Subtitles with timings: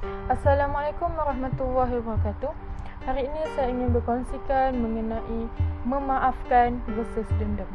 [0.00, 2.56] Assalamualaikum warahmatullahi wabarakatuh.
[3.04, 5.44] Hari ini saya ingin berkongsikan mengenai
[5.84, 7.68] memaafkan versus dendam.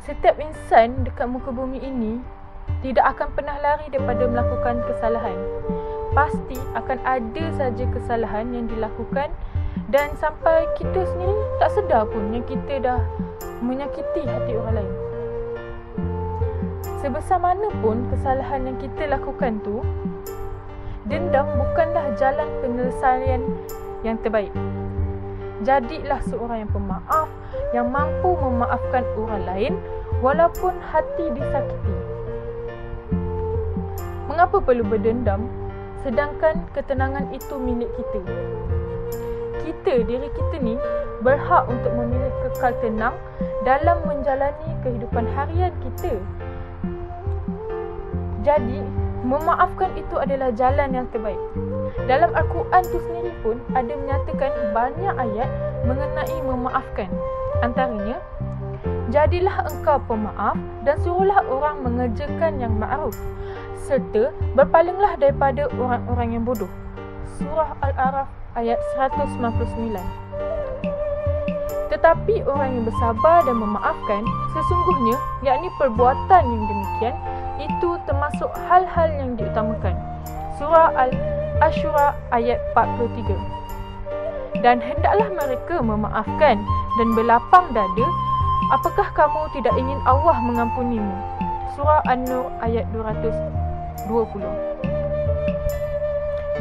[0.00, 2.24] Setiap insan dekat muka bumi ini
[2.80, 5.36] tidak akan pernah lari daripada melakukan kesalahan.
[6.16, 9.28] Pasti akan ada saja kesalahan yang dilakukan
[9.92, 13.00] dan sampai kita sendiri tak sedar pun yang kita dah
[13.60, 14.94] menyakiti hati orang lain.
[17.04, 19.84] Sebesar mana pun kesalahan yang kita lakukan tu,
[21.04, 23.42] dendam bukanlah jalan penyelesaian
[24.00, 24.52] yang terbaik.
[25.64, 27.28] Jadilah seorang yang pemaaf
[27.72, 29.72] yang mampu memaafkan orang lain
[30.20, 31.96] walaupun hati disakiti.
[34.28, 35.46] Mengapa perlu berdendam
[36.02, 38.20] sedangkan ketenangan itu milik kita?
[39.64, 40.76] Kita, diri kita ni
[41.24, 43.16] berhak untuk memilih kekal tenang
[43.64, 46.20] dalam menjalani kehidupan harian kita.
[48.44, 48.84] Jadi,
[49.24, 51.40] memaafkan itu adalah jalan yang terbaik.
[52.04, 55.48] Dalam Al-Quran tu sendiri pun ada menyatakan banyak ayat
[55.88, 57.08] mengenai memaafkan.
[57.64, 58.20] Antaranya,
[59.12, 63.14] Jadilah engkau pemaaf dan suruhlah orang mengerjakan yang ma'ruf
[63.84, 66.72] serta berpalinglah daripada orang-orang yang bodoh.
[67.38, 68.26] Surah Al-Araf
[68.56, 69.94] ayat 199.
[71.94, 74.26] Tetapi orang yang bersabar dan memaafkan
[74.56, 77.14] sesungguhnya yakni perbuatan yang demikian
[77.62, 79.94] itu termasuk hal-hal yang diutamakan.
[80.58, 84.62] Surah Al-Ashura ayat 43.
[84.62, 86.56] Dan hendaklah mereka memaafkan
[86.98, 88.06] dan berlapang dada
[88.72, 91.16] apakah kamu tidak ingin Allah mengampunimu?
[91.74, 94.74] Surah An-Nur ayat 220.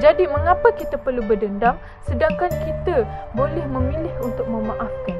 [0.01, 1.77] Jadi mengapa kita perlu berdendam
[2.09, 3.05] sedangkan kita
[3.37, 5.15] boleh memilih untuk memaafkan?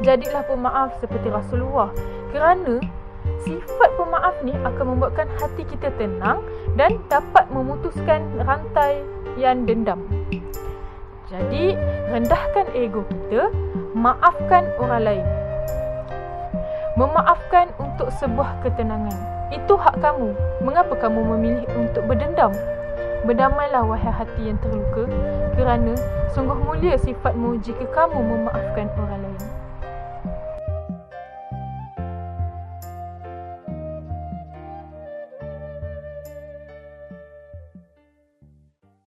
[0.00, 1.92] Jadilah pemaaf seperti Rasulullah
[2.32, 2.80] kerana
[3.44, 6.40] sifat pemaaf ni akan membuatkan hati kita tenang
[6.74, 9.04] dan dapat memutuskan rantai
[9.36, 10.00] yang dendam.
[11.28, 11.74] Jadi,
[12.12, 13.50] rendahkan ego kita,
[13.96, 15.26] maafkan orang lain.
[16.94, 19.18] Memaafkan untuk sebuah ketenangan.
[19.50, 20.30] Itu hak kamu.
[20.62, 22.54] Mengapa kamu memilih untuk berdendam?
[23.24, 25.08] Berdamailah wahai hati yang terluka
[25.56, 25.96] kerana
[26.36, 29.23] sungguh mulia sifatmu jika kamu memaafkan orang lain.